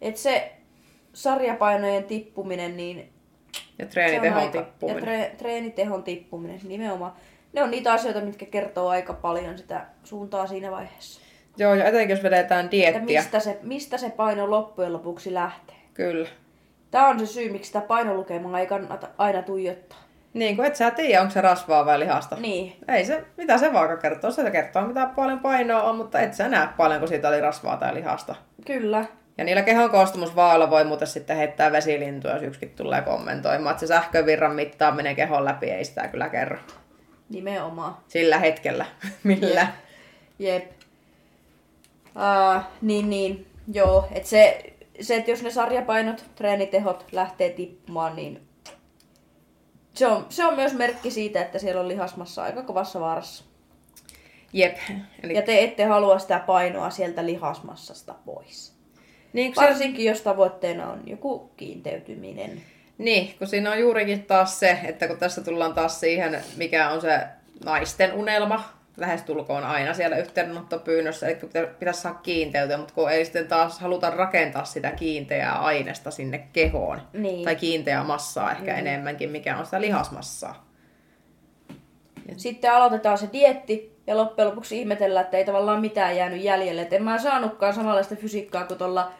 [0.00, 0.52] Et se
[1.12, 3.12] sarjapainojen tippuminen, niin
[3.78, 4.98] Ja treenitehon aika, tippuminen.
[4.98, 7.12] ja tre, treenitehon tippuminen nimenomaan.
[7.52, 11.20] Ne on niitä asioita, mitkä kertoo aika paljon sitä suuntaa siinä vaiheessa.
[11.56, 13.20] Joo, ja etenkin jos vedetään Että diettiä.
[13.20, 15.76] mistä se, mistä se paino loppujen lopuksi lähtee.
[15.94, 16.28] Kyllä.
[16.90, 19.98] Tämä on se syy, miksi sitä painolukemaa ei kannata aina tuijottaa.
[20.34, 22.36] Niin, kun et sä tiedä, onko se rasvaa vai lihasta.
[22.36, 24.30] Niin, Ei se, mitä se vaaka kertoo.
[24.30, 27.76] Se kertoo, mitä paljon painoa on, mutta et sä näe paljon, kun siitä oli rasvaa
[27.76, 28.34] tai lihasta.
[28.66, 29.04] kyllä.
[29.38, 33.72] Ja niillä kehon koostumusvaalla voi muuten sitten heittää vesilintuja, jos yksikin tulee kommentoimaan.
[33.72, 36.58] Että se sähkövirran mittaaminen kehon läpi ei sitä kyllä kerro.
[37.28, 37.96] Nimenomaan.
[38.08, 38.86] Sillä hetkellä.
[39.24, 39.66] Millä?
[40.38, 40.70] Jep.
[42.06, 43.46] Uh, niin, niin.
[43.72, 48.48] Joo, että se, se, että jos ne sarjapainot, treenitehot lähtee tippumaan, niin
[49.94, 53.44] se on, se on myös merkki siitä, että siellä on lihasmassa aika kovassa vaarassa.
[54.52, 54.76] Jep.
[55.22, 58.77] Eli, Ja te ette halua sitä painoa sieltä lihasmassasta pois.
[59.32, 62.60] Niin, kun se, Varsinkin jos tavoitteena on joku kiinteytyminen.
[62.98, 67.00] niin, kun siinä on juurikin taas se, että kun tässä tullaan taas siihen, mikä on
[67.00, 67.20] se
[67.64, 68.64] naisten unelma,
[68.96, 74.10] lähestulkoon aina siellä yhteydenottopyynnössä, eli pitä- pitäisi saada kiinteytyä, mutta kun ei sitten taas haluta
[74.10, 77.44] rakentaa sitä kiinteää ainesta sinne kehoon, Niin.
[77.44, 78.78] tai kiinteää massaa ehkä mm.
[78.78, 80.68] enemmänkin, mikä on sitä lihasmassaa.
[82.36, 86.82] Sitten aloitetaan se dietti ja loppujen lopuksi ihmetellään, että ei tavallaan mitään jäänyt jäljelle.
[86.82, 89.10] Et en mä saanutkaan samanlaista fysiikkaa kuin tuolla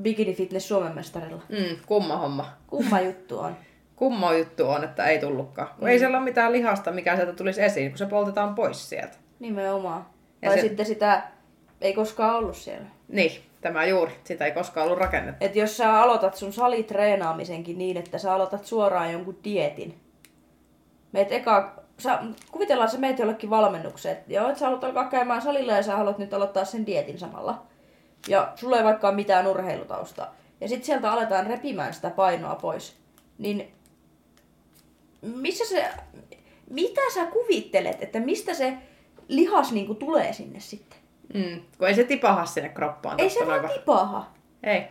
[0.00, 1.42] Bikini Fitness Suomen mestarilla.
[1.48, 2.48] Mm, kumma homma.
[2.66, 3.56] Kumma juttu on.
[3.96, 5.68] Kumma juttu on, että ei tullutkaan.
[5.78, 9.16] Kun ei siellä ole mitään lihasta, mikä sieltä tulisi esiin, kun se poltetaan pois sieltä.
[9.38, 10.06] Nimenomaan.
[10.42, 11.22] Ja tai se- sitten sitä
[11.80, 12.86] ei koskaan ollut siellä.
[13.08, 14.12] Niin, tämä juuri.
[14.24, 15.44] Sitä ei koskaan ollut rakennettu.
[15.44, 20.00] Et jos sä aloitat sun salitreenaamisenkin niin, että sä aloitat suoraan jonkun dietin.
[21.12, 22.18] Meet eka, sä,
[22.52, 24.18] kuvitellaan, että sä meet jollekin valmennukseen.
[24.26, 27.62] Joo, että sä haluat alkaa käymään salilla ja sä haluat nyt aloittaa sen dietin samalla.
[28.28, 30.34] Ja sulla ei vaikka mitään urheilutaustaa.
[30.60, 32.96] Ja sitten sieltä aletaan repimään sitä painoa pois.
[33.38, 33.72] Niin
[35.22, 35.90] missä se,
[36.70, 38.78] mitä sä kuvittelet, että mistä se
[39.28, 40.98] lihas niinku tulee sinne sitten?
[41.34, 43.20] Mm, kun ei se tipaha sinne kroppaan.
[43.20, 44.32] Ei se vaan tipaha.
[44.62, 44.82] Ei.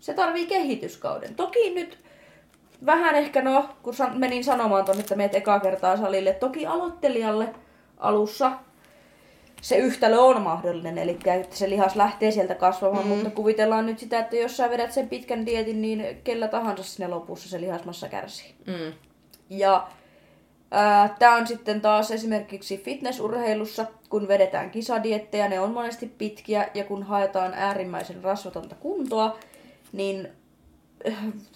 [0.00, 1.34] Se tarvii kehityskauden.
[1.34, 1.98] Toki nyt
[2.86, 7.54] vähän ehkä, no, kun san- menin sanomaan tuonne, että meet ekaa kertaa salille, toki aloittelijalle
[7.98, 8.52] alussa
[9.60, 13.08] se yhtälö on mahdollinen, eli että se lihas lähtee sieltä kasvamaan, mm.
[13.08, 17.08] mutta kuvitellaan nyt sitä, että jos sä vedät sen pitkän dietin, niin kellä tahansa sinne
[17.08, 18.54] lopussa se lihasmassa kärsii.
[18.66, 18.92] Mm.
[19.50, 19.88] Ja
[21.18, 27.02] tämä on sitten taas esimerkiksi fitnessurheilussa, kun vedetään kisadiettejä, ne on monesti pitkiä, ja kun
[27.02, 29.38] haetaan äärimmäisen rasvatonta kuntoa,
[29.92, 30.28] niin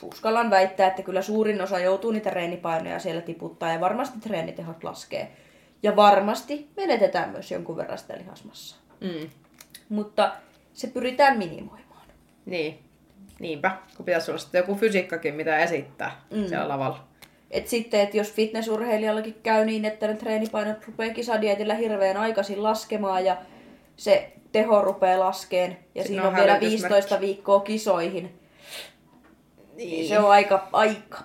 [0.03, 5.33] uskallan väittää, että kyllä suurin osa joutuu niitä treenipainoja siellä tiputtaa, ja varmasti treenitehot laskee.
[5.83, 8.81] Ja varmasti menetetään myös jonkun verran sitä lihasmassaa.
[9.01, 9.31] Mm.
[9.89, 10.33] Mutta
[10.73, 12.07] se pyritään minimoimaan.
[12.47, 12.79] Niin.
[13.41, 16.47] Niinpä, kun pitäisi olla sitten joku fysiikkakin, mitä esittää Mm.
[16.47, 17.05] siellä lavalla.
[17.51, 23.25] Et sitten, että jos fitnessurheilijallakin käy niin, että ne treenipainot rupeaa kisadietillä hirveän aikaisin laskemaan
[23.25, 23.37] ja
[23.97, 26.95] se teho rupeaa laskeen ja Siinä siinä on on vielä hälytysmerkki.
[26.95, 28.41] 15 viikkoa kisoihin,
[29.77, 31.19] niin se on aika, aika.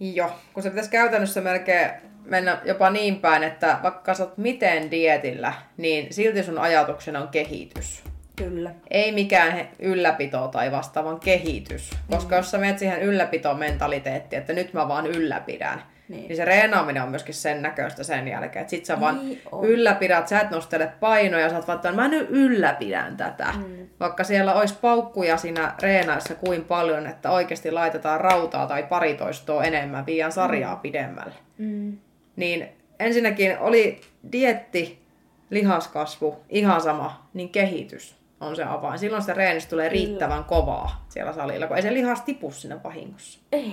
[0.00, 1.90] Joo, kun se pitäisi käytännössä melkein
[2.24, 7.28] mennä jopa niin päin, että vaikka sä oot miten dietillä, niin silti sun ajatuksena on
[7.28, 8.02] kehitys.
[8.36, 8.70] Kyllä.
[8.90, 11.90] Ei mikään ylläpito tai vastaavan kehitys.
[12.10, 12.36] Koska mm.
[12.36, 16.36] jos sä menet siihen ylläpitomentaliteettiin, että nyt mä vaan ylläpidän, niin, Niin.
[16.36, 18.60] se reenaaminen on myöskin sen näköistä sen jälkeen.
[18.60, 19.64] Että sit sä vaan Niin on.
[19.64, 23.46] ylläpidät, sä et nostele painoja, sä oot vaan, että mä nyt ylläpidän tätä.
[23.56, 23.86] Mm.
[24.00, 30.06] Vaikka siellä olisi paukkuja siinä reenaissa kuin paljon, että oikeasti laitetaan rautaa tai paritoistoa enemmän,
[30.06, 30.80] viian sarjaa mm.
[30.80, 31.34] pidemmälle.
[31.58, 31.98] Mm.
[32.36, 32.68] Niin
[33.00, 34.00] ensinnäkin oli
[34.32, 35.06] dietti,
[35.50, 38.98] lihaskasvu, ihan sama, niin kehitys on se avain.
[38.98, 43.40] Silloin sitä reenistä tulee riittävän kovaa siellä salilla, kun ei se lihas tipu sinne vahingossa.
[43.52, 43.72] Ei.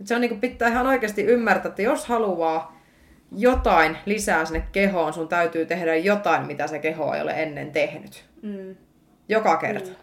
[0.00, 2.80] Et se on niinku, pitää ihan oikeasti ymmärtää, että jos haluaa
[3.36, 8.24] jotain lisää sinne kehoon, sun täytyy tehdä jotain, mitä se keho ei ole ennen tehnyt.
[8.42, 8.76] Mm.
[9.28, 9.84] Joka kerta.
[9.84, 9.98] Kyllä.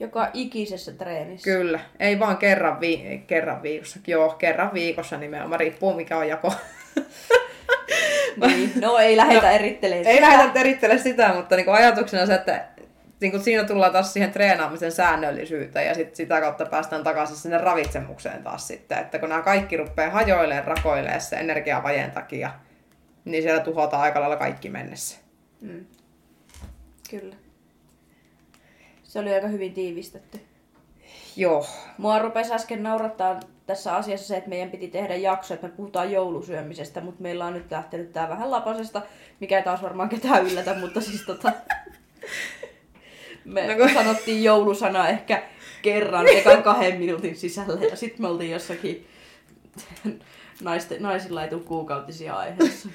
[0.00, 1.50] Joka ikisessä treenissä.
[1.50, 1.80] Kyllä.
[2.00, 4.00] Ei vaan kerran, vi- kerran viikossa.
[4.06, 5.60] Joo, kerran viikossa nimenomaan.
[5.60, 6.52] Riippuu mikä on jako.
[8.46, 8.72] Niin.
[8.80, 10.28] No ei lähdetä no, erittelemään Ei sitä.
[10.28, 12.64] lähdetä erittele sitä, mutta niinku ajatuksena se, että
[13.20, 18.42] niinku siinä tullaan taas siihen treenaamisen säännöllisyyteen ja sit sitä kautta päästään takaisin sinne ravitsemukseen
[18.42, 18.98] taas sitten.
[18.98, 22.50] Että kun nämä kaikki rupeaa hajoilemaan, rakoilemaan se energiavajeen takia,
[23.24, 25.18] niin siellä tuhotaan aika lailla kaikki mennessä.
[25.60, 25.86] Mm.
[27.10, 27.36] Kyllä.
[29.02, 30.40] Se oli aika hyvin tiivistetty.
[31.36, 31.66] Joo.
[31.98, 36.12] Mua rupesi äsken naurattaa tässä asiassa se, että meidän piti tehdä jakso, että me puhutaan
[36.12, 39.02] joulusyömisestä, mutta meillä on nyt lähtenyt tää vähän lapasesta,
[39.40, 41.52] mikä ei taas varmaan ketään yllätä, mutta siis tota...
[43.44, 45.42] Me No kun- sanottiin joulusana ehkä
[45.82, 49.06] kerran ekan kahden minuutin sisällä ja sitten me oltiin jossakin
[50.62, 52.88] naisten, naisilla ei tule kuukautisia aiheessa.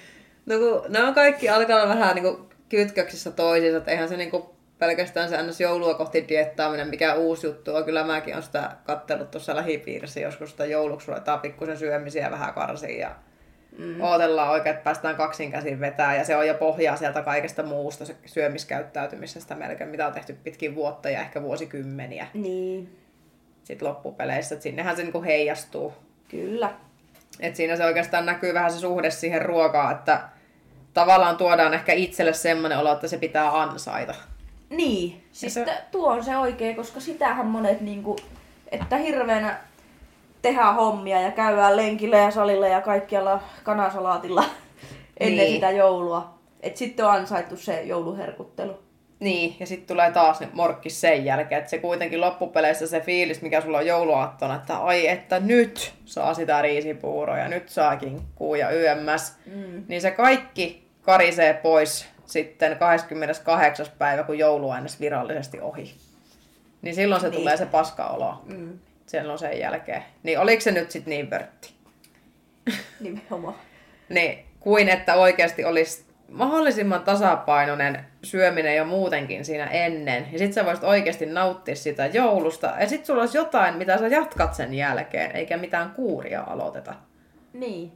[0.45, 5.43] No kun nämä kaikki alkaa vähän niinku kytköksissä toisiinsa, että eihän se niinku pelkästään se
[5.43, 5.61] ns.
[5.61, 7.83] joulua kohti diettaaminen, mikä uusi juttu on.
[7.85, 12.99] Kyllä mäkin olen sitä kattellut tuossa lähipiirissä joskus, että jouluksi ruvetaan pikkusen syömisiä vähän karsiin
[12.99, 13.15] ja
[13.79, 14.01] mm.
[14.01, 18.05] ootellaan oikein, että päästään kaksin käsin vetää ja se on jo pohjaa sieltä kaikesta muusta
[18.05, 22.97] se syömiskäyttäytymisestä melkein, mitä on tehty pitkin vuotta ja ehkä vuosikymmeniä Niin,
[23.63, 25.93] sitten loppupeleissä, että sinnehän se niinku heijastuu.
[26.29, 26.71] kyllä.
[27.39, 30.21] Et siinä se oikeastaan näkyy vähän se suhde siihen ruokaan, että
[30.93, 34.15] tavallaan tuodaan ehkä itselle semmoinen olo, että se pitää ansaita.
[34.69, 35.83] Niin, siis se- se...
[35.91, 38.15] tuo on se oikein, koska sitähän monet niinku,
[38.71, 39.57] että hirveänä
[40.41, 44.43] tehdään hommia ja käydään lenkillä ja salilla ja kaikkialla kanasalaatilla
[45.19, 45.53] ennen Niin.
[45.53, 46.39] sitä joulua.
[46.61, 48.79] Et sitten on ansaittu se jouluherkuttelu.
[49.19, 53.41] Niin, ja sitten tulee taas ne morkkis sen jälkeen, että se kuitenkin loppupeleissä se fiilis,
[53.41, 58.55] mikä sulla on jouluaattona, että ai että nyt saa sitä riisipuuroa ja nyt saa kinkkuu
[58.55, 59.83] ja YMS, Mm.
[59.87, 63.85] niin se kaikki karisee pois sitten 28.
[63.97, 65.93] päivä, kun joulu on virallisesti ohi.
[66.81, 67.39] Niin silloin se Niin.
[67.39, 68.41] tulee se paskaolo.
[68.45, 68.79] Mm.
[69.09, 70.03] Silloin sen jälkeen.
[70.23, 71.73] Niin oliko se nyt sitten niin vörtti?
[72.99, 73.55] Nimenomaan.
[74.09, 80.27] Niin, kuin että oikeasti olisi mahdollisimman tasapainoinen syöminen jo muutenkin siinä ennen.
[80.31, 82.73] Ja sit sä voisit oikeasti nauttia sitä joulusta.
[82.79, 86.93] Ja sit sulla olisi jotain, mitä sä jatkat sen jälkeen, eikä mitään kuuria aloiteta.
[87.53, 87.91] Niin.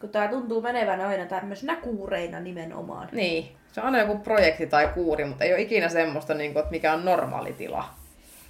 [0.00, 3.08] Kun tää tuntuu menevän aina tämmöisenä kuureina nimenomaan.
[3.12, 6.60] Niin, se on aina joku projekti tai kuuri, mutta ei ole ikinä semmoista, niin kuin,
[6.60, 7.84] että mikä on normaali tila.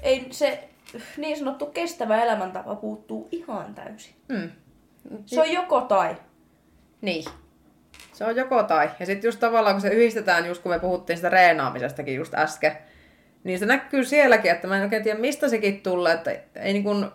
[0.02, 0.69] Ei se
[1.16, 4.14] niin sanottu kestävä elämäntapa puuttuu ihan täysin.
[4.32, 4.50] Hmm.
[5.26, 6.16] Se on joko tai.
[7.00, 7.24] Niin.
[8.12, 8.90] Se on joko tai.
[9.00, 12.76] Ja sitten just tavallaan, kun se yhdistetään, just kun me puhuttiin sitä reenaamisestakin just äsken,
[13.44, 16.84] niin se näkyy sielläkin, että mä en oikein tiedä, mistä sekin tulee, että ei niin
[16.84, 17.06] kuin,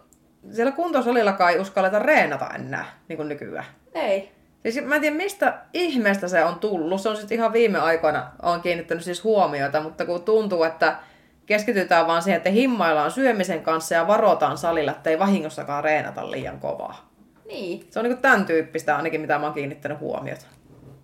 [0.51, 3.65] siellä kuntosalillakaan ei uskalleta reenata enää, niin kuin nykyään.
[3.93, 4.31] Ei.
[4.63, 7.01] Siis mä en tiedä, mistä ihmeestä se on tullut.
[7.01, 10.95] Se on sitten ihan viime aikoina, on kiinnittänyt siis huomiota, mutta kun tuntuu, että
[11.45, 16.59] keskitytään vaan siihen, että himmaillaan syömisen kanssa ja varotaan salilla, että ei vahingossakaan reenata liian
[16.59, 17.09] kovaa.
[17.47, 17.87] Niin.
[17.89, 20.45] Se on niin tämän tyyppistä ainakin, mitä mä oon kiinnittänyt huomiota.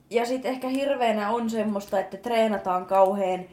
[0.10, 3.46] Ja sitten ehkä hirveänä on semmoista, että treenataan kauhean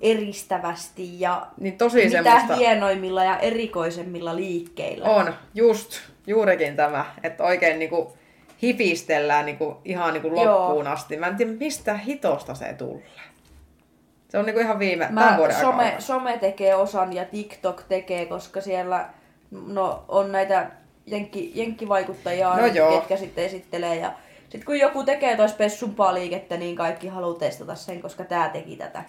[0.00, 2.56] eristävästi ja Niin tosi mitä semmoista...
[2.56, 5.08] hienoimmilla ja erikoisemmilla liikkeillä.
[5.08, 5.90] On, just,
[6.26, 8.16] juurikin tämä, että oikein niinku
[8.62, 10.44] hipistellään niinku, ihan niinku Joo.
[10.44, 11.16] loppuun asti.
[11.16, 13.02] Mä en tiedä, mistä hitosta se tulee.
[14.36, 16.00] Se on niinku ihan viime, tämän Mä, vuoden some, aikana.
[16.00, 19.08] some tekee osan ja TikTok tekee, koska siellä
[19.66, 20.70] no, on näitä
[21.06, 22.92] jenkki, jenkkivaikuttajia, No joo.
[22.92, 23.96] ketkä sitten esittelee.
[23.96, 28.48] Ja sitten kun joku tekee tois spessumpaa liikettä, niin kaikki haluaa testata sen, koska tämä
[28.48, 29.04] teki tätä.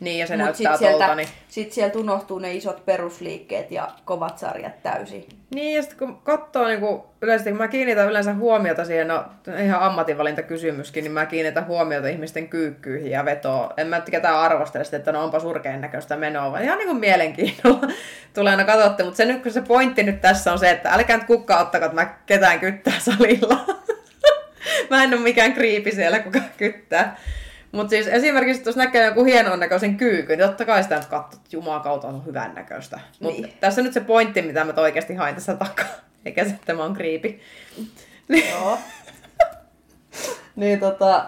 [0.00, 1.14] Niin, ja se Mut näyttää sit sieltä, tolta.
[1.14, 1.28] Niin...
[1.48, 5.28] sit sieltä unohtuu ne isot perusliikkeet ja kovat sarjat täysin.
[5.54, 9.24] niin, ja sitten kun katsoo niinku, yleisesti, kun mä kiinnitän yleensä huomiota siihen, no
[9.64, 13.70] ihan ammatinvalintakysymyskin, niin mä kiinnitän huomiota ihmisten kyykkyihin ja vetoon.
[13.76, 17.88] En mä ketään arvostele sitä, että no onpa surkein näköistä menoa, vaan ihan niinku mielenkiinnolla
[18.34, 19.02] tulee aina katsotte.
[19.02, 21.84] Mutta se, nyt, kun se pointti nyt tässä on se, että älkää nyt kukkaa ottako,
[21.84, 23.66] että mä ketään kyttää salilla.
[24.90, 27.16] mä en ole mikään kriipi siellä, kuka kyttää.
[27.76, 31.40] Mutta siis esimerkiksi, jos näkee joku hienon näköisen kyykyn, niin totta kai sitä nyt katsoo,
[31.40, 33.00] että jumakauta on hyvän näköistä.
[33.20, 33.54] Mutta Niin.
[33.60, 35.86] tässä on nyt se pointti, mitä mä oikeasti hain tässä takaa.
[36.24, 37.40] Eikä se, että mä oon kriipi.
[38.28, 38.78] Joo.
[40.56, 41.24] Niin tota,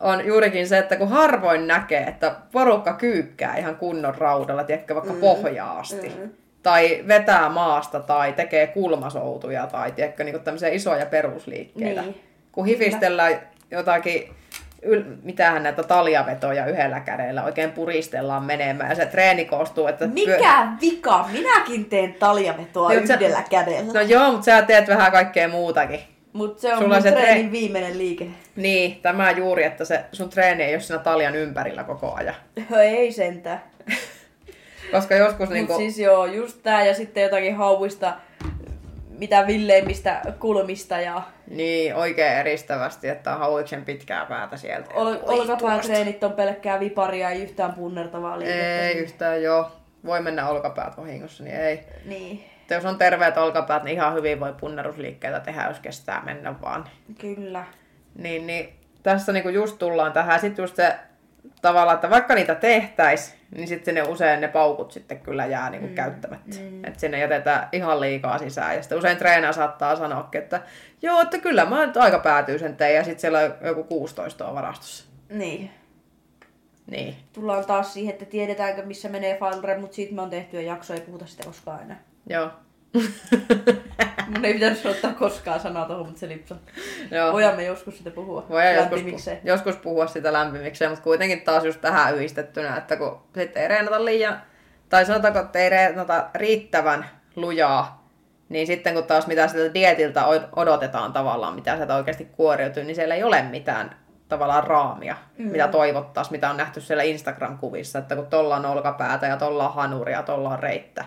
[0.00, 5.12] on juurikin se, että kun harvoin näkee, että porukka kyykkää ihan kunnon raudalla, tiedätkö, vaikka
[5.12, 5.20] mm.
[5.20, 6.08] pohjaa asti.
[6.08, 6.30] Mm.
[6.62, 12.02] Tai vetää maasta tai tekee kulmasoutuja tai tiedätkö, niin tämmöisiä isoja perusliikkeitä.
[12.02, 12.20] Niin.
[12.52, 14.34] Kun hifistellään jotakin,
[14.82, 20.06] yl, mitähän näitä taljavetoja yhdellä kädellä oikein puristellaan menemään ja se treeni koostuu, että...
[20.06, 21.28] Mikä vika?
[21.32, 23.92] Minäkin teen taljavetoa Niin, mut sä- yhdellä kädellä.
[23.92, 26.00] No joo, mutta sä teet vähän kaikkea muutakin.
[26.32, 28.26] Mut se on Sulla mun se tre- treenin viimeinen liike.
[28.56, 32.34] Niin, tämä juuri, että se sun treeni ei ole siinä taljan ympärillä koko ajan.
[32.78, 33.62] Ei sentään.
[34.92, 35.76] Koska joskus Mut niinku...
[35.76, 38.12] siis joo, just tää ja sitten jotakin hauista,
[39.20, 44.90] mitä villeimmistä kulmista ja Niin, oikein eristävästi, että on hauiksen pitkää päätä sieltä.
[44.94, 45.78] ol, tuosta.
[45.82, 48.80] treenit on pelkkää viparia, ei yhtään punnertavaa liikettä.
[48.80, 49.70] Ei yhtään joo.
[50.04, 51.80] Voi mennä olkapäät vahingossa, niin ei.
[52.04, 56.60] Niin, Että jos on terveet olkapäät, niin ihan hyvin voi punnerusliikkeitä tehdä, jos kestää mennä
[56.62, 56.84] vaan.
[57.20, 57.64] kyllä.
[58.14, 60.40] Niin, niin tässä niinku just tullaan tähän.
[60.40, 60.94] Sitten just se
[61.62, 65.86] tavallaan, että vaikka niitä tehtäis, niin sitten ne usein ne paukut sitten kyllä jää niinku
[65.86, 65.94] mm.
[65.94, 66.56] käyttämättä.
[66.60, 66.84] Mm.
[66.84, 68.76] Että sinne jätetään ihan liikaa sisään.
[68.76, 70.62] Ja sitten usein treenaa saattaa sanoa, että
[71.02, 72.94] joo, että kyllä mä nyt aika päätyy sen teen.
[72.94, 75.04] Ja sitten siellä on joku 16 on varastossa.
[75.28, 75.70] Niin.
[76.86, 77.16] Niin.
[77.32, 80.94] Tullaan taas siihen, että tiedetäänkö missä menee Fallre, mutta siitä me on tehty jo jakso,
[80.94, 82.02] ei puhuta sitä koskaan enää.
[82.28, 82.50] Joo.
[84.30, 86.72] Mun ei pitänyt ottaa koskaan sanaa tuohon, mutta se lipsahti.
[87.10, 87.32] Joo.
[87.32, 88.46] Voidaan me joskus sitä puhua.
[88.48, 93.20] Voidaan joskus, pu- joskus puhua sitä lämpimikseen, mutta kuitenkin taas just tähän yhdistettynä, että kun
[93.34, 94.42] sitten ei reenata liian,
[94.88, 98.06] tai sanotaanko, että ei reenata riittävän lujaa,
[98.48, 100.24] niin sitten kun taas mitä sieltä dietiltä
[100.56, 103.96] odotetaan tavallaan, mitä sieltä oikeasti kuoriutuu, niin siellä ei ole mitään
[104.28, 105.50] tavallaan raamia, mm.
[105.50, 109.74] mitä toivottaisiin, mitä on nähty siellä Instagram-kuvissa, että kun tolla on olkapäätä ja tolla on
[109.74, 111.04] hanuria ja tolla on reittä.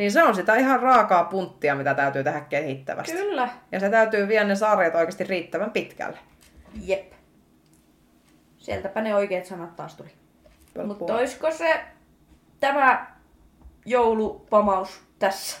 [0.00, 3.12] Niin se on sitä ihan raakaa punttia, mitä täytyy tehdä kehittävästi.
[3.12, 3.48] Kyllä.
[3.72, 6.18] Ja se täytyy viedä ne sarjat oikeasti riittävän pitkälle.
[6.84, 7.12] Jep.
[8.58, 10.08] Sieltäpä ne oikeat sanat taas tuli.
[10.86, 11.80] Mutta olisiko se
[12.60, 13.06] tämä
[13.86, 15.58] joulupamaus tässä?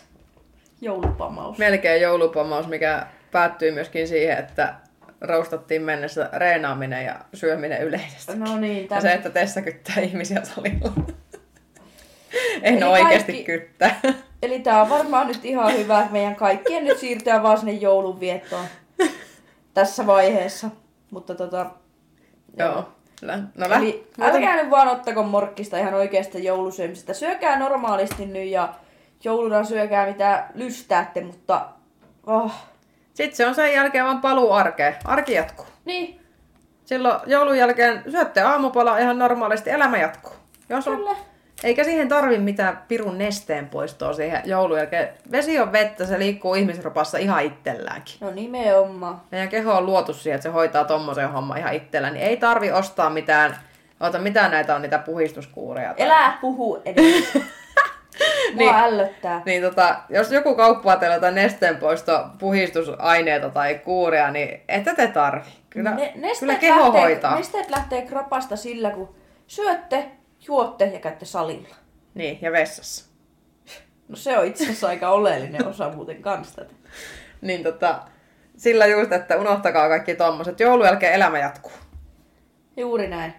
[0.80, 1.58] Joulupamaus.
[1.58, 4.74] Melkein joulupamaus, mikä päättyi myöskin siihen, että
[5.20, 8.36] roustattiin mennessä reenaaminen ja syöminen yleisesti.
[8.38, 9.02] No niin, Ja tämän...
[9.02, 10.92] se, että Tessa kyttää ihmisiä salilla.
[12.62, 14.00] en Eli oikeasti kaikki- kyttää.
[14.42, 18.64] Eli tää on varmaan nyt ihan hyvä meidän kaikkien nyt siirtyä vaan sinne joulunviettoon
[19.74, 20.70] tässä vaiheessa.
[21.10, 21.66] Mutta tota...
[22.58, 22.88] Joo.
[23.22, 27.14] Lä- No lä- Eli älkää nyt vaan ottako morkkista ihan oikeasta joulusyömisestä.
[27.14, 28.74] Syökää normaalisti nyt ja
[29.24, 31.66] jouluna syökää mitä lystäätte, mutta...
[32.26, 32.52] Oh.
[33.14, 34.96] Sitten se on sen jälkeen vaan paluu arkeen.
[35.04, 35.66] Arki jatkuu.
[35.84, 36.20] Niin,
[36.84, 40.32] Silloin joulun jälkeen syötte aamupala ihan normaalisti, elämä jatkuu.
[40.68, 41.16] Jos on kyllä.
[41.64, 45.08] Eikä siihen tarvi mitään pirun nesteen poistoa siihen joulun jälkeen.
[45.32, 48.14] Vesi on vettä, se liikkuu ihmisropassa ihan itselläänkin.
[48.20, 49.20] No nimenomaan.
[49.30, 52.72] Meidän keho on luotu siihen, että se hoitaa tommosen homman ihan itsellä, niin ei tarvi
[52.72, 53.56] ostaa mitään,
[54.00, 55.94] ota mitä näitä on, niitä puhistuskuureja.
[55.94, 57.34] tai- Elää puhu edes.
[58.54, 58.74] Mua Niin.
[58.74, 59.42] ällöttää.
[59.46, 65.48] Niin tota, jos joku kauppaa teillä jotain nesteenpoisto puhistusaineita tai kuuria, niin ette te tarvi.
[65.70, 67.36] Kyllä, Ne- kyllä keho lähtee, hoitaa.
[67.36, 69.14] Nesteet lähtee kropasta sillä, kun
[69.46, 70.10] syötte,
[70.46, 71.76] juotte ja käytte salilla.
[72.14, 73.10] Niin, ja vessassa.
[74.08, 76.74] No se on itse asiassa aika oleellinen osa muuten kanssa tätä.
[77.40, 78.02] Niin tota,
[78.56, 80.60] sillä just, että unohtakaa kaikki tommoset.
[80.60, 81.72] Joulun jälkeen elämä jatkuu.
[82.76, 83.34] Juuri näin.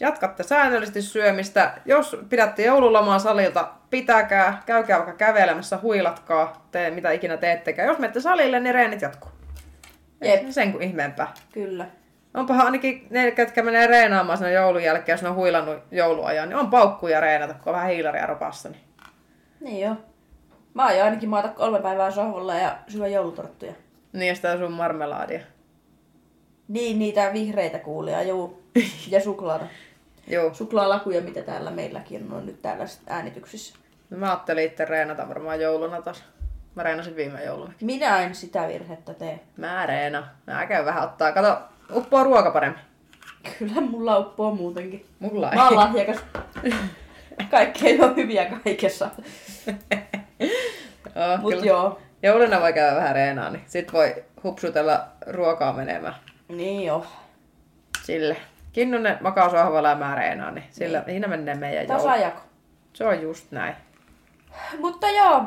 [0.00, 1.72] Jatkatte säännöllisesti syömistä.
[1.84, 7.88] Jos pidätte joululomaa salilta, pitäkää, käykää vaikka kävelemässä, huilatkaa, te, mitä ikinä teettekään.
[7.88, 9.30] Jos menette salille, niin reenit jatkuu.
[10.24, 10.42] Jep.
[10.50, 11.34] Sen kuin ihmeempää.
[11.52, 11.86] Kyllä.
[12.34, 16.56] Onpahan ainakin ne, ketkä menee reenaamaan sen joulun jälkeen, jos ne on huilannut jouluajan, niin
[16.56, 18.68] on paukkuja reenata, kun on vähän hiilaria ropassa.
[18.68, 18.82] Niin.
[19.60, 19.96] Niin joo.
[20.74, 23.72] Mä aion ainakin maata kolme päivää sohvalla ja syö joulutorttuja.
[24.12, 25.40] Niin ja sitä sun marmelaadia.
[26.68, 28.62] Niin, niitä vihreitä kuulia, juu.
[29.10, 29.64] Ja suklaata.
[30.26, 30.54] Joo.
[30.54, 33.74] Suklaalakuja, mitä täällä meilläkin on nyt täällä äänityksissä.
[34.10, 36.24] No Mä ajattelin itse reenata varmaan jouluna taas.
[36.74, 37.72] Mä reenasin viime jouluna.
[37.80, 39.40] Minä en sitä virhettä tee.
[39.56, 40.28] Mä reena.
[40.46, 41.32] Mä käyn vähän ottaa.
[41.32, 41.58] Kato,
[41.94, 42.80] uppoa ruoka paremmin.
[43.58, 45.06] Kyllä mulla uppoo muutenkin.
[45.18, 45.56] Mulla ei.
[45.56, 46.16] Mä oon lahjakas.
[47.50, 49.10] Kaikki ei ole hyviä kaikessa.
[51.16, 51.66] Joo, Mut kyllä.
[51.66, 51.98] joo.
[52.22, 56.14] Jouluna voi käydä vähän reenaa, niin sit voi hupsutella ruokaa menemään.
[56.48, 57.06] Niin joo.
[58.02, 58.36] Sille.
[58.72, 62.02] Kinnunen makaa sohvalla ja mä reenaan, niin sillä siinä menee meidän joulu.
[62.02, 62.40] Tasajako.
[62.92, 63.74] Se on just näin.
[64.78, 65.42] Mutta joo.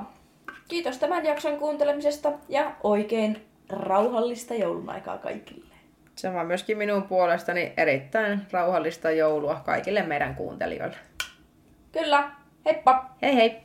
[0.67, 5.72] Kiitos tämän jakson kuuntelemisesta ja oikein rauhallista joulun aikaa kaikille.
[6.15, 10.97] Sama myöskin minun puolestani erittäin rauhallista joulua kaikille meidän kuuntelijoille.
[11.91, 12.31] Kyllä.
[12.65, 13.05] Heippa!
[13.21, 13.61] Hei hei!